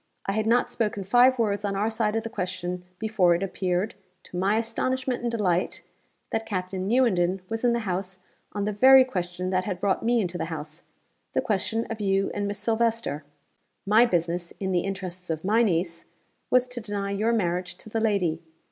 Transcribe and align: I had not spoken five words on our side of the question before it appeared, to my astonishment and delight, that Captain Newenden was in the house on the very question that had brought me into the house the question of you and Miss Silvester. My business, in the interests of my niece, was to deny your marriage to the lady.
I 0.25 0.31
had 0.31 0.47
not 0.47 0.71
spoken 0.71 1.03
five 1.03 1.37
words 1.37 1.63
on 1.63 1.75
our 1.75 1.91
side 1.91 2.15
of 2.15 2.23
the 2.23 2.29
question 2.31 2.85
before 2.97 3.35
it 3.35 3.43
appeared, 3.43 3.93
to 4.23 4.35
my 4.35 4.57
astonishment 4.57 5.21
and 5.21 5.29
delight, 5.29 5.83
that 6.31 6.47
Captain 6.47 6.87
Newenden 6.89 7.41
was 7.49 7.63
in 7.63 7.73
the 7.73 7.81
house 7.81 8.17
on 8.51 8.65
the 8.65 8.71
very 8.71 9.03
question 9.05 9.51
that 9.51 9.65
had 9.65 9.79
brought 9.79 10.01
me 10.01 10.19
into 10.19 10.39
the 10.39 10.45
house 10.45 10.81
the 11.33 11.39
question 11.41 11.85
of 11.91 12.01
you 12.01 12.31
and 12.33 12.47
Miss 12.47 12.57
Silvester. 12.57 13.23
My 13.85 14.07
business, 14.07 14.49
in 14.59 14.71
the 14.71 14.79
interests 14.85 15.29
of 15.29 15.45
my 15.45 15.61
niece, 15.61 16.05
was 16.49 16.67
to 16.69 16.81
deny 16.81 17.11
your 17.11 17.31
marriage 17.31 17.75
to 17.75 17.87
the 17.87 17.99
lady. 17.99 18.41